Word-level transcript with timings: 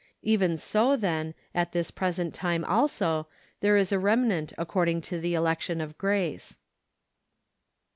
"Even 0.23 0.57
so, 0.57 0.95
then, 0.95 1.35
at 1.53 1.73
this 1.73 1.91
present 1.91 2.33
time 2.33 2.65
also, 2.65 3.27
there 3.59 3.77
is 3.77 3.91
a 3.91 3.99
remnant 3.99 4.51
according 4.57 4.99
to 5.01 5.19
the 5.19 5.35
election 5.35 5.79
of 5.79 5.95
grace." 5.99 6.57